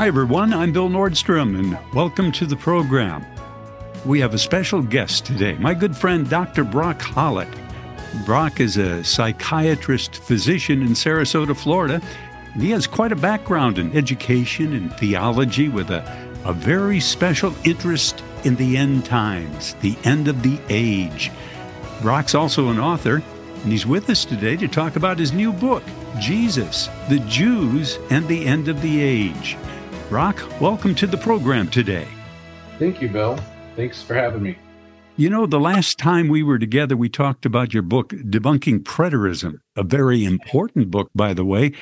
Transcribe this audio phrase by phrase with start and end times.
[0.00, 0.54] Hi, everyone.
[0.54, 3.22] I'm Bill Nordstrom, and welcome to the program.
[4.06, 6.64] We have a special guest today, my good friend, Dr.
[6.64, 7.50] Brock Hollett.
[8.24, 12.00] Brock is a psychiatrist physician in Sarasota, Florida.
[12.54, 16.02] And he has quite a background in education and theology with a,
[16.46, 21.30] a very special interest in the end times, the end of the age.
[22.00, 23.22] Brock's also an author,
[23.62, 25.82] and he's with us today to talk about his new book,
[26.18, 29.58] Jesus, the Jews, and the End of the Age.
[30.10, 32.08] Brock, welcome to the program today.
[32.80, 33.38] Thank you, Bill.
[33.76, 34.58] Thanks for having me.
[35.16, 39.58] You know, the last time we were together, we talked about your book, Debunking Preterism,
[39.76, 41.74] a very important book, by the way.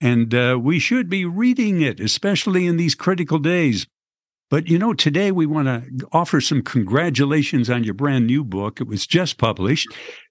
[0.00, 3.86] And uh, we should be reading it, especially in these critical days.
[4.48, 8.80] But you know, today we want to offer some congratulations on your brand new book.
[8.80, 9.88] It was just published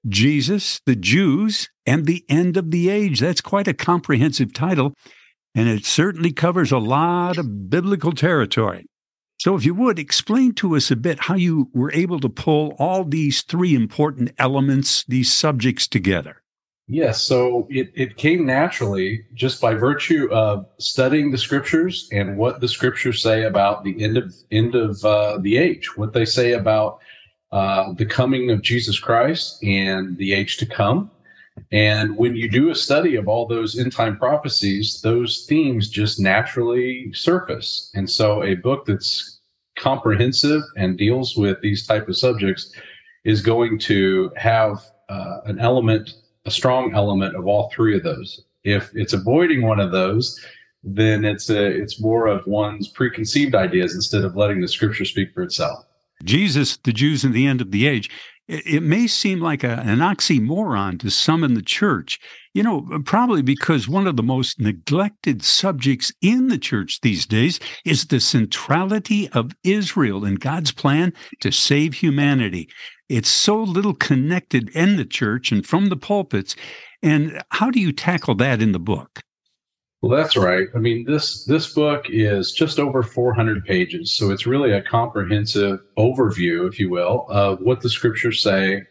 [0.09, 3.19] Jesus, the Jews, and the End of the Age.
[3.19, 4.95] That's quite a comprehensive title
[5.55, 8.85] and it certainly covers a lot of biblical territory.
[9.39, 12.75] So, if you would explain to us a bit how you were able to pull
[12.79, 16.43] all these three important elements, these subjects together.
[16.87, 22.59] Yes, so it, it came naturally just by virtue of studying the scriptures and what
[22.59, 26.53] the scriptures say about the end of end of uh, the age, what they say
[26.53, 26.99] about
[27.53, 31.09] uh, the coming of Jesus Christ and the age to come,
[31.71, 36.19] and when you do a study of all those end time prophecies, those themes just
[36.19, 37.91] naturally surface.
[37.95, 39.39] And so a book that's
[39.77, 42.71] comprehensive and deals with these type of subjects
[43.23, 46.15] is going to have uh, an element,
[46.45, 48.41] a strong element of all three of those.
[48.63, 50.39] If it's avoiding one of those,
[50.83, 55.33] then it's a, it's more of one's preconceived ideas instead of letting the scripture speak
[55.33, 55.85] for itself.
[56.23, 58.09] Jesus, the Jews, and the end of the age
[58.47, 62.19] it may seem like a, an oxymoron to some in the church,
[62.53, 67.25] you know, uh, probably because one of the most neglected subjects in the church these
[67.25, 72.69] days is the centrality of Israel and God's plan to save humanity.
[73.07, 76.55] It's so little connected in the church and from the pulpits.
[77.01, 79.21] And how do you tackle that in the book?
[80.03, 80.67] Well, that's right.
[80.75, 85.79] I mean, this this book is just over 400 pages, so it's really a comprehensive
[85.97, 88.81] overview, if you will, of what the scriptures say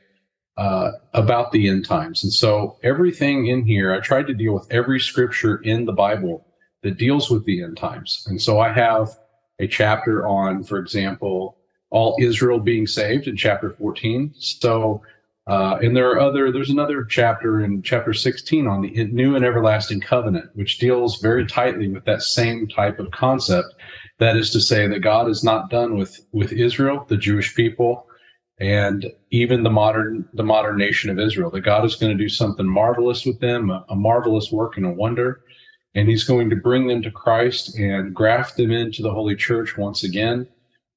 [0.56, 2.25] uh, about the end times.
[2.25, 6.47] And so, everything in here, I tried to deal with every scripture in the Bible
[6.83, 8.27] that deals with the end times.
[8.27, 9.11] And so, I have
[9.59, 11.59] a chapter on, for example,
[11.91, 14.33] all Israel being saved in chapter 14.
[14.39, 15.03] So
[15.49, 19.45] uh, and there are other, there's another chapter in chapter 16 on the new and
[19.45, 23.75] everlasting covenant, which deals very tightly with that same type of concept.
[24.19, 28.07] That is to say that God is not done with, with Israel, the Jewish people,
[28.61, 32.29] and even the modern, the modern nation of Israel, that God is going to do
[32.29, 35.41] something marvelous with them, a, a marvelous work and a wonder.
[35.97, 39.77] And he's going to bring them to Christ and graft them into the Holy Church
[39.77, 40.47] once again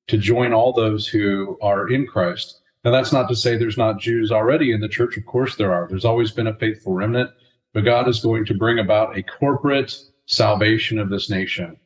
[0.07, 3.99] to join all those who are in Christ now, that's not to say there's not
[3.99, 5.17] Jews already in the church.
[5.17, 5.87] Of course, there are.
[5.89, 7.31] There's always been a faithful remnant,
[7.73, 9.97] but God is going to bring about a corporate
[10.27, 11.77] salvation of this nation.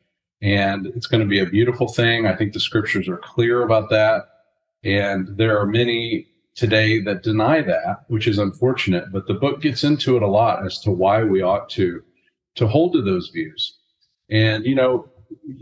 [0.42, 2.26] And it's going to be a beautiful thing.
[2.26, 4.26] I think the scriptures are clear about that.
[4.84, 9.10] And there are many today that deny that, which is unfortunate.
[9.10, 12.02] But the book gets into it a lot as to why we ought to
[12.56, 13.78] to hold to those views.
[14.28, 15.08] And you know,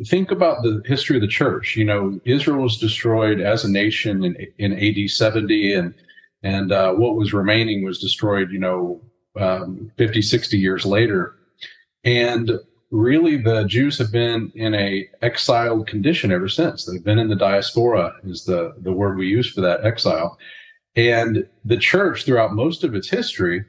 [0.06, 1.76] think about the history of the church.
[1.76, 5.94] You know, Israel was destroyed as a nation in, in AD 70, and
[6.42, 8.50] and uh, what was remaining was destroyed.
[8.50, 9.00] You know,
[9.36, 11.36] um, 50, 60 years later,
[12.04, 12.52] and
[12.90, 16.84] really the Jews have been in a exiled condition ever since.
[16.84, 20.38] They've been in the diaspora is the the word we use for that exile,
[20.96, 23.64] and the church throughout most of its history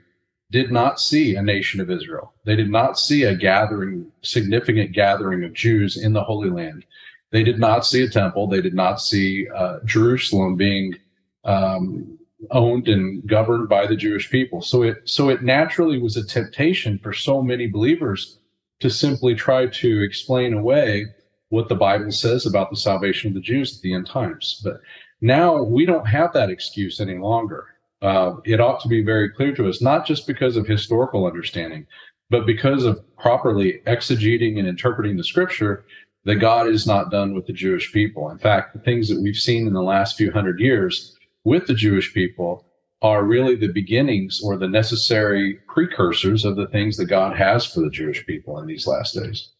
[0.51, 2.33] did not see a nation of Israel.
[2.45, 6.85] They did not see a gathering, significant gathering of Jews in the Holy Land.
[7.31, 8.47] They did not see a temple.
[8.47, 10.95] They did not see uh, Jerusalem being
[11.43, 12.17] um,
[12.51, 14.61] owned and governed by the Jewish people.
[14.61, 18.39] So it so it naturally was a temptation for so many believers
[18.79, 21.05] to simply try to explain away
[21.49, 24.61] what the Bible says about the salvation of the Jews at the end times.
[24.63, 24.81] But
[25.21, 27.67] now we don't have that excuse any longer
[28.01, 31.85] uh, it ought to be very clear to us, not just because of historical understanding,
[32.29, 35.85] but because of properly exegeting and interpreting the scripture,
[36.25, 38.29] that God is not done with the Jewish people.
[38.29, 41.73] In fact, the things that we've seen in the last few hundred years with the
[41.73, 42.65] Jewish people
[43.01, 47.79] are really the beginnings or the necessary precursors of the things that God has for
[47.79, 49.51] the Jewish people in these last days.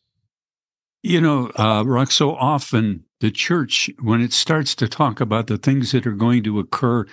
[1.02, 5.58] You know, uh, Brock, so often the church, when it starts to talk about the
[5.58, 7.06] things that are going to occur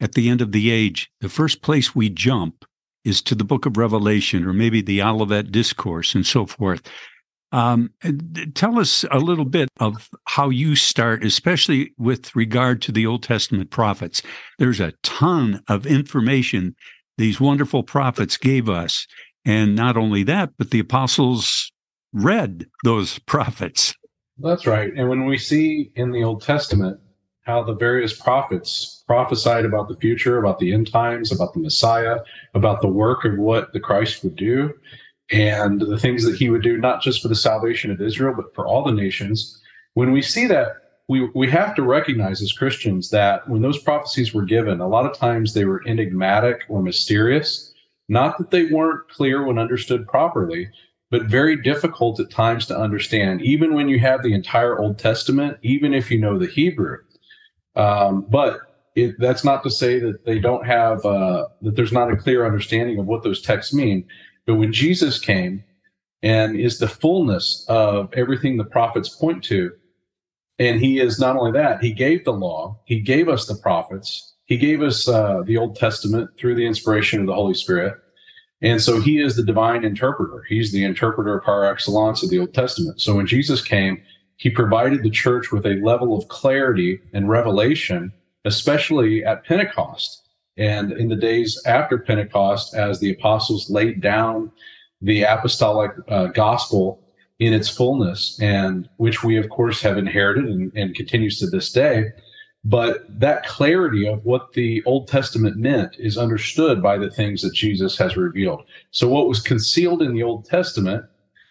[0.00, 2.64] at the end of the age, the first place we jump
[3.04, 6.82] is to the book of Revelation or maybe the Olivet Discourse and so forth.
[7.52, 7.92] Um,
[8.54, 13.22] tell us a little bit of how you start, especially with regard to the Old
[13.22, 14.22] Testament prophets.
[14.58, 16.74] There's a ton of information
[17.16, 19.06] these wonderful prophets gave us.
[19.44, 21.70] And not only that, but the apostles
[22.12, 23.94] read those prophets.
[24.38, 24.92] That's right.
[24.96, 26.98] And when we see in the Old Testament
[27.44, 32.18] how the various prophets prophesied about the future, about the end times, about the Messiah,
[32.54, 34.72] about the work of what the Christ would do,
[35.30, 38.54] and the things that he would do, not just for the salvation of Israel, but
[38.54, 39.60] for all the nations.
[39.92, 40.68] When we see that,
[41.08, 45.04] we, we have to recognize as Christians that when those prophecies were given, a lot
[45.04, 47.72] of times they were enigmatic or mysterious.
[48.08, 50.70] Not that they weren't clear when understood properly,
[51.10, 55.58] but very difficult at times to understand, even when you have the entire Old Testament,
[55.62, 56.98] even if you know the Hebrew.
[57.76, 58.60] Um, but
[58.94, 62.46] it, that's not to say that they don't have uh, that there's not a clear
[62.46, 64.06] understanding of what those texts mean.
[64.46, 65.64] But when Jesus came
[66.22, 69.72] and is the fullness of everything the prophets point to,
[70.58, 74.34] and he is not only that, he gave the law, he gave us the prophets,
[74.46, 77.94] he gave us uh, the Old Testament through the inspiration of the Holy Spirit.
[78.62, 80.44] And so he is the divine interpreter.
[80.48, 83.00] He's the interpreter par excellence of the Old Testament.
[83.00, 84.00] So when Jesus came,
[84.36, 88.12] he provided the church with a level of clarity and revelation,
[88.44, 90.24] especially at Pentecost
[90.56, 94.50] and in the days after Pentecost, as the apostles laid down
[95.02, 97.00] the apostolic uh, gospel
[97.40, 101.72] in its fullness, and which we, of course, have inherited and, and continues to this
[101.72, 102.12] day.
[102.64, 107.52] But that clarity of what the Old Testament meant is understood by the things that
[107.52, 108.64] Jesus has revealed.
[108.90, 111.04] So, what was concealed in the Old Testament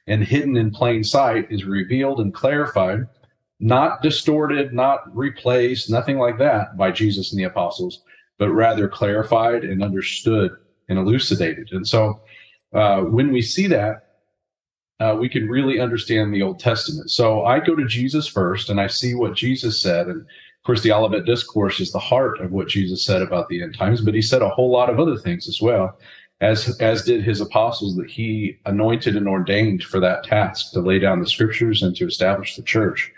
[0.08, 3.08] and hidden in plain sight is revealed and clarified,
[3.60, 8.02] not distorted, not replaced, nothing like that by Jesus and the apostles,
[8.38, 10.52] but rather clarified and understood
[10.90, 11.70] and elucidated.
[11.72, 12.22] And so
[12.74, 14.08] uh, when we see that,
[15.00, 17.10] uh, we can really understand the Old Testament.
[17.10, 20.08] So I go to Jesus first and I see what Jesus said.
[20.08, 23.62] And of course, the Olivet Discourse is the heart of what Jesus said about the
[23.64, 25.98] end times, but he said a whole lot of other things as well
[26.44, 31.00] as as did his apostles that he anointed and ordained for that task to lay
[31.00, 33.12] down the scriptures and to establish the church.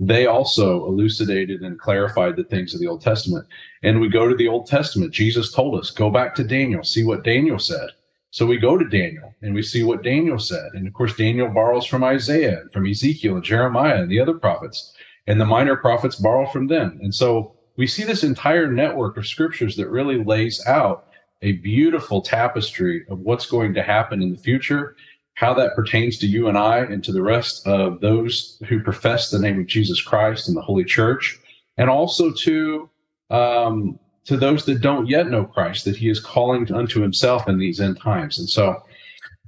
[0.00, 3.46] They also elucidated and clarified the things of the old testament.
[3.82, 5.14] And we go to the old testament.
[5.14, 7.90] Jesus told us go back to daniel see what daniel said.
[8.30, 10.72] So we go to daniel and we see what daniel said.
[10.74, 14.34] And of course daniel borrows from isaiah and from ezekiel and jeremiah and the other
[14.34, 14.92] prophets.
[15.28, 16.98] And the minor prophets borrow from them.
[17.00, 21.05] And so we see this entire network of scriptures that really lays out
[21.42, 24.96] a beautiful tapestry of what's going to happen in the future,
[25.34, 29.30] how that pertains to you and I and to the rest of those who profess
[29.30, 31.38] the name of Jesus Christ and the Holy Church,
[31.76, 32.88] and also to
[33.30, 37.58] um, to those that don't yet know Christ, that He is calling unto Himself in
[37.58, 38.38] these end times.
[38.38, 38.82] And so,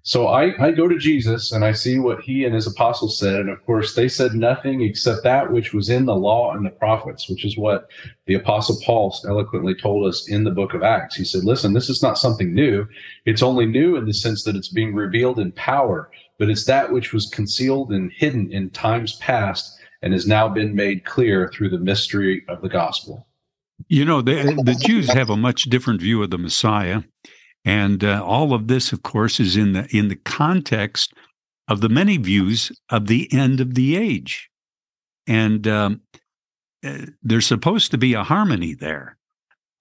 [0.02, 3.40] so I, I go to Jesus and I see what he and his apostles said.
[3.40, 6.70] And of course, they said nothing except that which was in the law and the
[6.70, 7.88] prophets, which is what
[8.26, 11.16] the apostle Paul eloquently told us in the book of Acts.
[11.16, 12.86] He said, listen, this is not something new.
[13.26, 16.92] It's only new in the sense that it's being revealed in power, but it's that
[16.92, 21.70] which was concealed and hidden in times past and has now been made clear through
[21.70, 23.26] the mystery of the gospel.
[23.88, 27.02] You know, the, the Jews have a much different view of the Messiah.
[27.68, 31.12] And uh, all of this, of course, is in the in the context
[31.68, 34.48] of the many views of the end of the age,
[35.26, 36.00] and um,
[36.82, 39.18] uh, there's supposed to be a harmony there.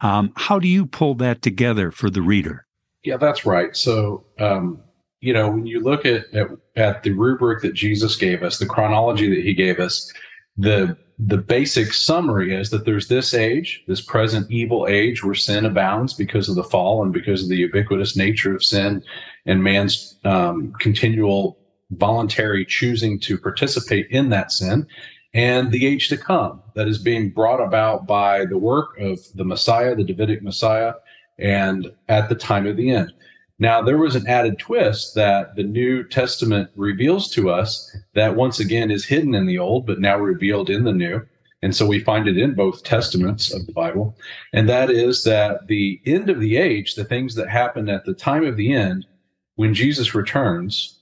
[0.01, 2.67] Um, how do you pull that together for the reader?
[3.06, 3.74] Yeah, that's right.
[3.74, 4.82] So, um,
[5.22, 8.65] you know, when you look at, at at the rubric that Jesus gave us, the
[8.65, 10.12] chronology that He gave us,
[10.57, 15.65] the the basic summary is that there's this age, this present evil age where sin
[15.65, 19.03] abounds because of the fall and because of the ubiquitous nature of sin
[19.47, 21.57] and man's um, continual
[21.91, 24.85] voluntary choosing to participate in that sin,
[25.33, 29.45] and the age to come that is being brought about by the work of the
[29.45, 30.93] Messiah, the Davidic Messiah,
[31.39, 33.11] and at the time of the end.
[33.59, 38.59] Now, there was an added twist that the New Testament reveals to us that once
[38.59, 41.21] again is hidden in the Old, but now revealed in the New.
[41.62, 44.17] And so we find it in both testaments of the Bible.
[44.53, 48.15] And that is that the end of the age, the things that happen at the
[48.15, 49.05] time of the end,
[49.53, 50.97] when Jesus returns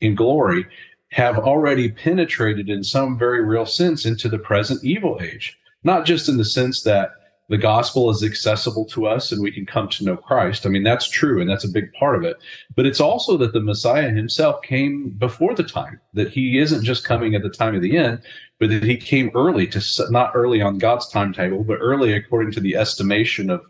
[0.00, 0.64] in glory,
[1.10, 5.58] have already penetrated in some very real sense into the present evil age.
[5.82, 7.10] Not just in the sense that
[7.50, 10.64] the gospel is accessible to us and we can come to know Christ.
[10.64, 12.36] I mean, that's true and that's a big part of it.
[12.76, 17.04] But it's also that the Messiah himself came before the time, that he isn't just
[17.04, 18.20] coming at the time of the end,
[18.60, 22.60] but that he came early to not early on God's timetable, but early according to
[22.60, 23.62] the estimation of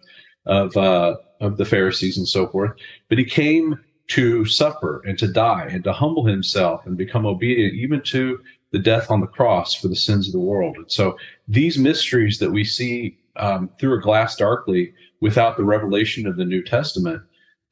[0.45, 2.73] of uh, of the Pharisees and so forth.
[3.09, 7.75] But he came to suffer and to die and to humble himself and become obedient
[7.75, 8.41] even to
[8.73, 10.77] the death on the cross for the sins of the world.
[10.77, 11.17] And so
[11.49, 16.45] these mysteries that we see um, through a glass darkly without the revelation of the
[16.45, 17.23] New Testament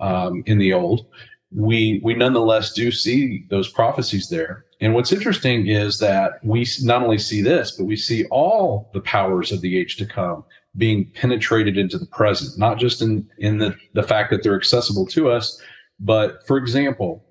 [0.01, 1.07] um, in the Old,
[1.53, 4.65] we we nonetheless do see those prophecies there.
[4.81, 9.01] And what's interesting is that we not only see this, but we see all the
[9.01, 10.45] powers of the age to come
[10.77, 15.07] being penetrated into the present, not just in in the the fact that they're accessible
[15.07, 15.61] to us,
[16.01, 17.25] but for example,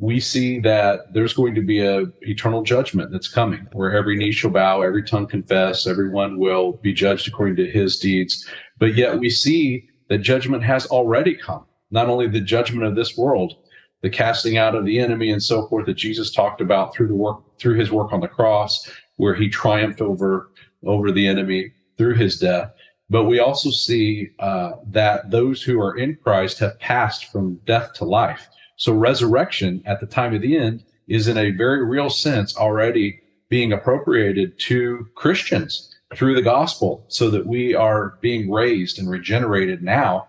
[0.00, 4.32] we see that there's going to be a eternal judgment that's coming where every knee
[4.32, 8.48] shall bow every tongue confess everyone will be judged according to his deeds.
[8.78, 11.66] But yet we see that judgment has already come.
[11.90, 13.54] Not only the judgment of this world
[14.00, 17.14] the casting out of the enemy and so forth that jesus talked about through the
[17.14, 20.50] work through his work on the cross where he triumphed over
[20.86, 22.72] over the enemy through his death.
[23.10, 27.92] But we also see uh, that those who are in christ have passed from death
[27.94, 28.48] to life
[28.80, 33.20] so resurrection at the time of the end is in a very real sense already
[33.50, 39.82] being appropriated to Christians through the gospel so that we are being raised and regenerated
[39.82, 40.26] now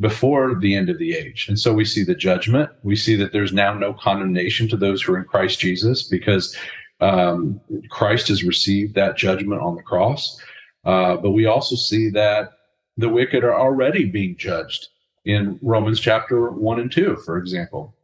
[0.00, 1.46] before the end of the age.
[1.48, 2.70] And so we see the judgment.
[2.82, 6.56] We see that there's now no condemnation to those who are in Christ Jesus because
[7.00, 10.42] um, Christ has received that judgment on the cross.
[10.84, 12.50] Uh, but we also see that
[12.96, 14.88] the wicked are already being judged
[15.24, 17.94] in Romans chapter 1 and 2, for example.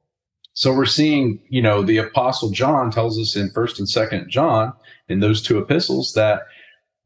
[0.54, 4.72] So we're seeing, you know, the apostle John tells us in 1st and 2nd John
[5.08, 6.42] in those two epistles that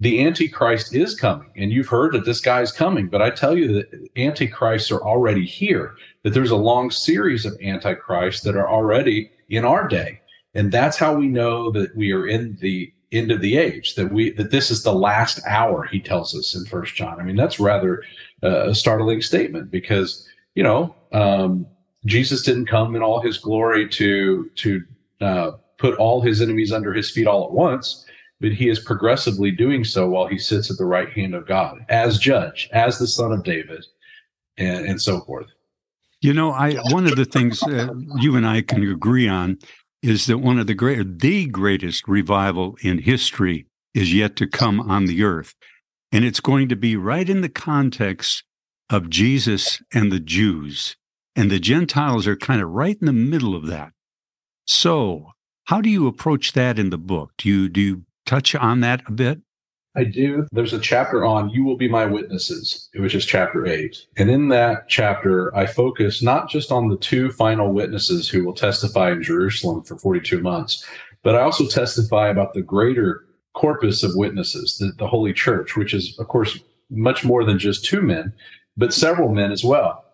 [0.02, 3.56] the antichrist is coming and you've heard that this guy is coming but i tell
[3.56, 8.68] you that antichrists are already here that there's a long series of antichrists that are
[8.68, 10.20] already in our day
[10.54, 14.12] and that's how we know that we are in the end of the age that
[14.12, 17.36] we that this is the last hour he tells us in first john i mean
[17.36, 18.02] that's rather
[18.42, 21.66] a startling statement because you know um,
[22.06, 24.82] jesus didn't come in all his glory to to
[25.20, 28.04] uh, put all his enemies under his feet all at once
[28.40, 31.84] but he is progressively doing so while he sits at the right hand of god
[31.88, 33.84] as judge as the son of david
[34.58, 35.46] and, and so forth
[36.20, 39.58] you know i one of the things uh, you and i can agree on
[40.02, 44.80] is that one of the great, the greatest revival in history is yet to come
[44.80, 45.54] on the earth.
[46.12, 48.44] And it's going to be right in the context
[48.90, 50.96] of Jesus and the Jews.
[51.34, 53.92] And the Gentiles are kind of right in the middle of that.
[54.66, 55.32] So,
[55.64, 57.32] how do you approach that in the book?
[57.38, 59.40] Do you do you touch on that a bit?
[59.94, 60.46] I do.
[60.52, 64.06] There's a chapter on You Will Be My Witnesses, which is chapter eight.
[64.16, 68.54] And in that chapter, I focus not just on the two final witnesses who will
[68.54, 70.86] testify in Jerusalem for 42 months,
[71.22, 75.94] but I also testify about the greater corpus of witnesses, the, the Holy Church, which
[75.94, 76.58] is, of course,
[76.90, 78.32] much more than just two men,
[78.76, 80.04] but several men as well,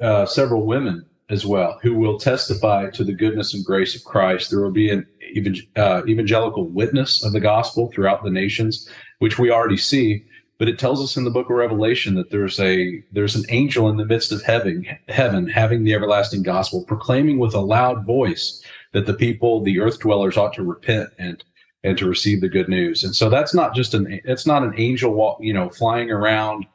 [0.00, 4.50] uh, several women as well, who will testify to the goodness and grace of Christ.
[4.50, 5.06] There will be an
[5.76, 8.88] uh, evangelical witness of the gospel throughout the nations
[9.18, 10.24] which we already see.
[10.58, 13.90] But it tells us in the book of Revelation that there's a there's an angel
[13.90, 18.62] in the midst of heaven, heaven having the everlasting gospel, proclaiming with a loud voice
[18.92, 21.44] that the people, the earth dwellers, ought to repent and
[21.86, 23.04] and to receive the good news.
[23.04, 26.66] And so that's not just an it's not an angel, walk, you know, flying around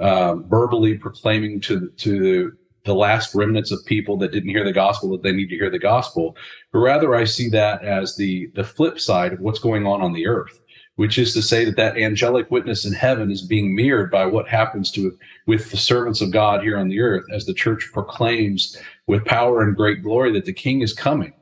[0.00, 2.52] uh, verbally proclaiming to to
[2.84, 5.70] the, last remnants of people that didn't hear the gospel that they need to hear
[5.70, 6.36] the gospel,
[6.72, 10.12] but rather I see that as the the flip side of what's going on on
[10.12, 10.60] the earth
[10.96, 14.48] which is to say that that angelic witness in heaven is being mirrored by what
[14.48, 18.78] happens to with the servants of God here on the earth as the church proclaims
[19.06, 21.34] with power and great glory that the king is coming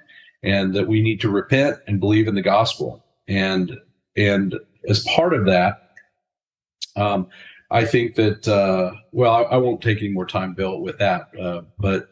[0.42, 3.76] and that we need to repent and believe in the gospel and
[4.16, 4.54] and
[4.88, 5.90] as part of that
[6.96, 7.28] um,
[7.70, 11.28] I think that uh, well I, I, won't take any more time Bill with that
[11.40, 12.08] uh, but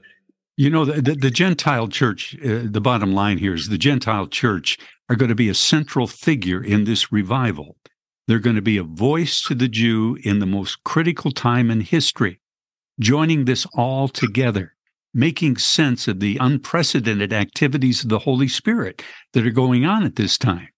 [0.56, 4.26] you know, the, the, the Gentile church, uh, the bottom line here is the Gentile
[4.26, 4.78] church
[5.08, 7.76] are going to be a central figure in this revival.
[8.28, 11.80] They're going to be a voice to the Jew in the most critical time in
[11.80, 12.40] history,
[13.00, 14.74] joining this all together,
[15.14, 19.02] making sense of the unprecedented activities of the Holy Spirit
[19.32, 20.68] that are going on at this time.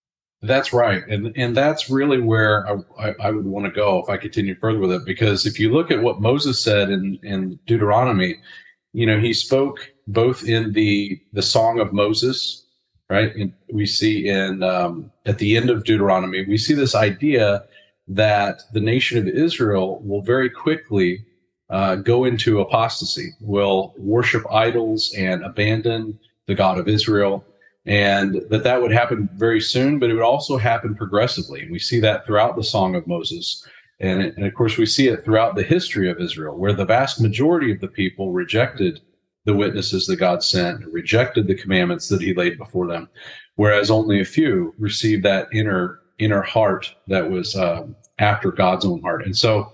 [0.44, 4.10] That's right, and and that's really where I, I, I would want to go if
[4.10, 5.06] I continue further with it.
[5.06, 8.36] Because if you look at what Moses said in in Deuteronomy,
[8.92, 12.66] you know, he spoke both in the the Song of Moses,
[13.08, 13.34] right?
[13.34, 17.64] And we see in um, at the end of Deuteronomy, we see this idea
[18.06, 21.24] that the nation of Israel will very quickly
[21.70, 27.42] uh, go into apostasy, will worship idols and abandon the God of Israel,
[27.86, 31.62] and that that would happen very soon, but it would also happen progressively.
[31.62, 33.66] And we see that throughout the Song of Moses.
[34.00, 37.20] And, and, of course, we see it throughout the history of Israel, where the vast
[37.20, 39.00] majority of the people rejected
[39.44, 43.08] the witnesses that God sent, rejected the commandments that he laid before them,
[43.56, 47.84] whereas only a few received that inner inner heart that was uh,
[48.18, 49.24] after God's own heart.
[49.26, 49.72] And so,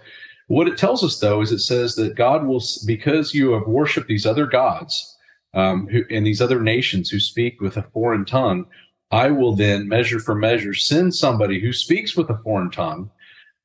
[0.48, 4.08] what it tells us though is it says that God will, because you have worshipped
[4.08, 5.16] these other gods
[5.54, 8.66] um, who, and these other nations who speak with a foreign tongue,
[9.11, 13.11] I will then measure for measure send somebody who speaks with a foreign tongue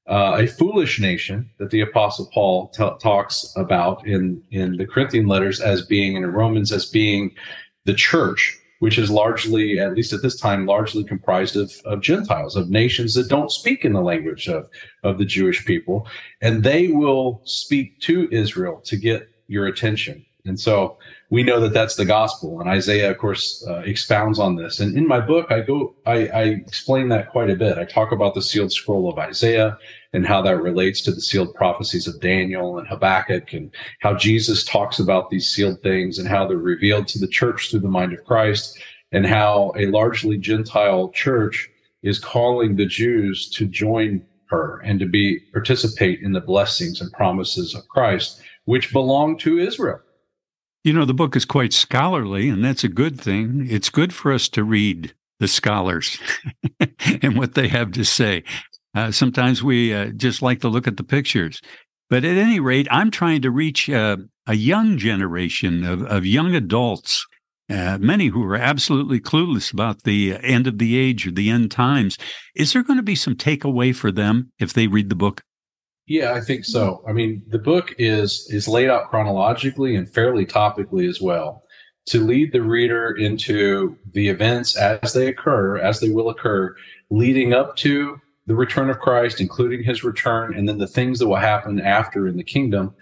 [0.07, 5.25] uh, a foolish nation that the apostle paul t- talks about in in the corinthian
[5.25, 7.33] letters as being and in romans as being
[7.85, 12.55] the church which is largely at least at this time largely comprised of, of gentiles
[12.55, 14.67] of nations that don't speak in the language of,
[15.03, 16.07] of the jewish people.
[16.41, 20.25] And they will speak to israel to get your attention.
[20.45, 20.97] And so
[21.29, 22.61] we know that that's the gospel.
[22.61, 24.79] And Isaiah, of course, uh, expounds on this.
[24.79, 27.77] And in my book, I go, I, I explain that quite a bit.
[27.77, 29.77] I talk about the sealed scroll of Isaiah
[30.13, 34.63] and how that relates to the sealed prophecies of Daniel and Habakkuk and how Jesus
[34.63, 38.13] talks about these sealed things and how they're revealed to the church through the mind
[38.13, 38.79] of Christ
[39.11, 41.69] and how a largely Gentile church
[42.03, 47.11] is calling the Jews to join her and to be participate in the blessings and
[47.11, 49.99] promises of Christ, which belong to Israel.
[50.85, 53.65] You know, the book is quite scholarly, and that's a good thing.
[53.67, 56.19] It's good for us to read the scholars
[57.23, 58.43] and what they have to say.
[58.93, 61.59] Uh, sometimes we uh, just like to look at the pictures.
[62.07, 66.53] But at any rate, I'm trying to reach uh, a young generation of, of young
[66.53, 67.25] adults,
[67.67, 71.71] uh, many who are absolutely clueless about the end of the age or the end
[71.71, 72.15] times.
[72.55, 75.41] Is there going to be some takeaway for them if they read the book?
[76.07, 77.03] Yeah, I think so.
[77.07, 81.63] I mean, the book is is laid out chronologically and fairly topically as well
[82.07, 86.75] to lead the reader into the events as they occur, as they will occur,
[87.09, 91.27] leading up to the return of Christ, including his return, and then the things that
[91.27, 92.93] will happen after in the kingdom.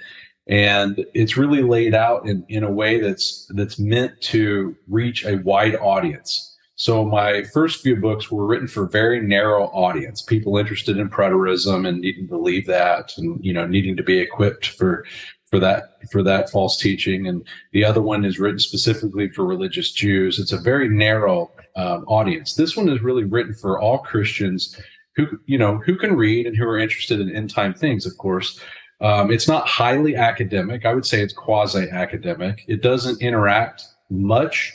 [0.48, 5.38] And it's really laid out in, in a way that's that's meant to reach a
[5.38, 6.53] wide audience.
[6.76, 11.88] So my first few books were written for very narrow audience, people interested in preterism
[11.88, 15.06] and needing to leave that, and you know, needing to be equipped for
[15.52, 17.28] for that for that false teaching.
[17.28, 20.40] And the other one is written specifically for religious Jews.
[20.40, 22.56] It's a very narrow um, audience.
[22.56, 24.80] This one is really written for all Christians
[25.16, 28.08] who you know who can read and who are interested in end time things.
[28.08, 28.60] Of course,
[29.00, 30.86] um, it's not highly academic.
[30.86, 32.64] I would say it's quasi academic.
[32.68, 34.74] It doesn't interact much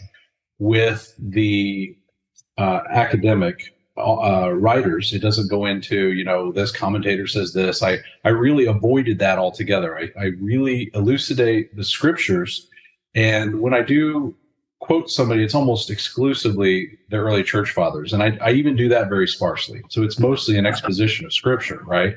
[0.59, 1.97] with the
[2.57, 5.12] uh, academic uh, writers.
[5.12, 7.83] It doesn't go into, you know, this commentator says this.
[7.83, 9.99] I, I really avoided that altogether.
[9.99, 12.68] I, I really elucidate the scriptures.
[13.14, 14.37] And when I do
[14.81, 18.12] quote somebody, it's almost exclusively the early church fathers.
[18.12, 19.83] And I, I even do that very sparsely.
[19.88, 22.16] So it's mostly an exposition of scripture, right?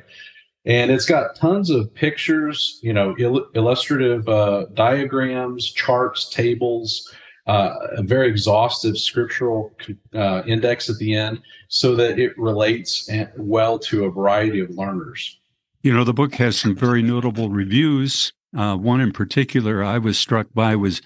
[0.65, 7.11] And it's got tons of pictures, you know, il- illustrative uh, diagrams, charts, tables,
[7.47, 9.71] uh, a very exhaustive scriptural
[10.13, 15.39] uh, index at the end so that it relates well to a variety of learners.
[15.81, 18.33] You know, the book has some very notable reviews.
[18.55, 21.01] Uh, one in particular I was struck by was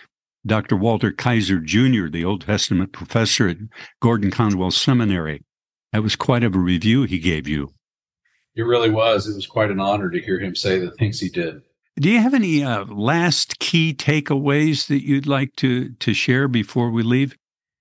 [0.45, 0.76] Dr.
[0.76, 3.58] Walter Kaiser Jr., the Old Testament professor at
[4.02, 5.43] Gordon Conwell Seminary.
[5.93, 7.71] That was quite of a review he gave you.
[8.56, 9.28] It really was.
[9.28, 11.62] It was quite an honor to hear him say the things he did.
[11.97, 16.91] Do you have any uh, last key takeaways that you'd like to to share before
[16.91, 17.38] we leave?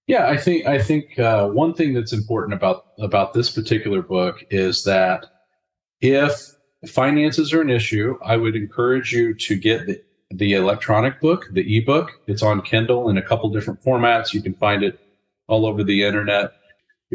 [0.07, 4.45] Yeah, I think I think uh, one thing that's important about about this particular book
[4.51, 5.27] is that
[6.01, 6.55] if
[6.87, 10.01] finances are an issue, I would encourage you to get the,
[10.31, 12.13] the electronic book, the ebook.
[12.29, 14.33] It's on Kindle in a couple different formats.
[14.33, 15.01] You can find it
[15.49, 16.53] all over the internet.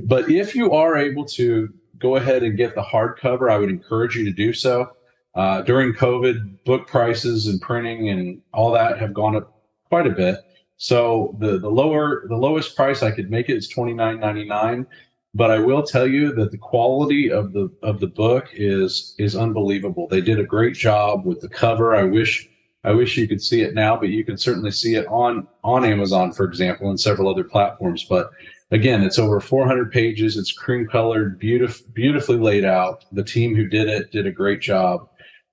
[0.03, 4.15] But if you are able to go ahead and get the hardcover, I would encourage
[4.15, 4.91] you to do so.
[5.35, 10.11] Uh, during COVID, book prices and printing and all that have gone up quite a
[10.11, 10.37] bit.
[10.77, 14.45] So the the lower the lowest price I could make it is twenty nine ninety
[14.45, 14.87] nine.
[15.35, 19.35] But I will tell you that the quality of the of the book is is
[19.35, 20.07] unbelievable.
[20.07, 21.95] They did a great job with the cover.
[21.95, 22.49] I wish
[22.83, 25.85] I wish you could see it now, but you can certainly see it on on
[25.85, 28.05] Amazon, for example, and several other platforms.
[28.05, 28.31] But
[28.71, 30.37] again, it's over 400 pages.
[30.37, 33.03] It's cream colored, beautiful, beautifully laid out.
[33.11, 35.09] The team who did it did a great job.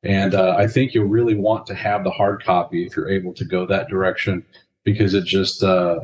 [0.07, 3.35] And uh, I think you'll really want to have the hard copy if you're able
[3.35, 4.45] to go that direction
[4.85, 6.01] because it just, uh,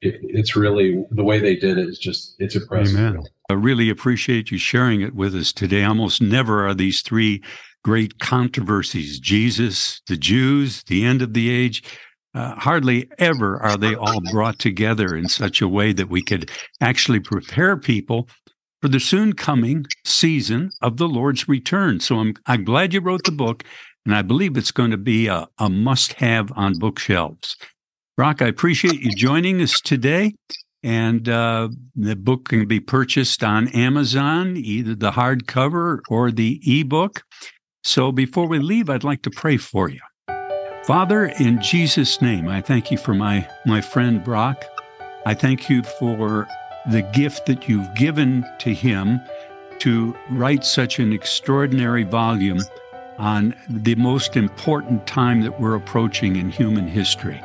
[0.00, 2.98] it, it's really the way they did it is just, it's impressive.
[2.98, 3.22] Amen.
[3.48, 5.84] I really appreciate you sharing it with us today.
[5.84, 7.42] Almost never are these three
[7.84, 11.82] great controversies Jesus, the Jews, the end of the age.
[12.34, 16.50] Uh, hardly ever are they all brought together in such a way that we could
[16.80, 18.28] actually prepare people
[18.84, 22.00] for the soon coming season of the Lord's return.
[22.00, 23.64] So I'm, I'm glad you wrote the book,
[24.04, 27.56] and I believe it's going to be a, a must have on bookshelves.
[28.18, 30.34] Brock, I appreciate you joining us today.
[30.82, 37.22] And uh, the book can be purchased on Amazon, either the hardcover or the ebook.
[37.84, 40.00] So before we leave, I'd like to pray for you.
[40.82, 44.62] Father, in Jesus' name, I thank you for my, my friend Brock.
[45.24, 46.46] I thank you for
[46.90, 49.20] the gift that you've given to him
[49.78, 52.60] to write such an extraordinary volume
[53.18, 57.40] on the most important time that we're approaching in human history.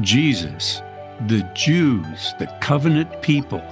[0.00, 0.80] Jesus,
[1.26, 3.62] the Jews, the covenant people,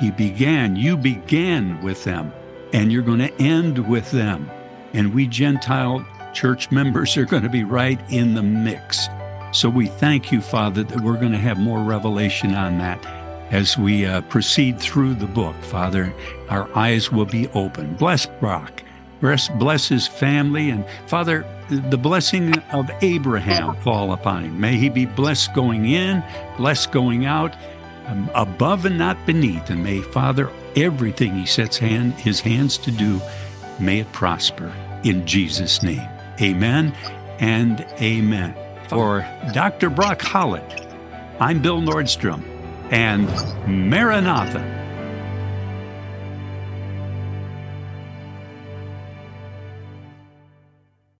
[0.00, 2.32] he began, you began with them,
[2.72, 4.50] and you're going to end with them.
[4.92, 9.08] And we Gentile church members are going to be right in the mix.
[9.52, 13.02] So we thank you, Father, that we're going to have more revelation on that
[13.50, 16.12] as we uh, proceed through the book, Father.
[16.48, 17.94] Our eyes will be open.
[17.94, 18.82] Bless Brock.
[19.20, 20.70] Bless, bless his family.
[20.70, 24.60] And Father, the blessing of Abraham fall upon him.
[24.60, 26.22] May he be blessed going in,
[26.56, 27.54] blessed going out,
[28.06, 29.70] um, above and not beneath.
[29.70, 33.20] And may, Father, everything he sets hand, his hands to do,
[33.80, 34.72] may it prosper
[35.04, 36.08] in Jesus' name.
[36.40, 36.94] Amen
[37.40, 38.54] and amen.
[38.88, 39.90] For Dr.
[39.90, 40.86] Brock Hollett,
[41.40, 42.42] I'm Bill Nordstrom,
[42.90, 43.28] and
[43.66, 44.77] Maranatha.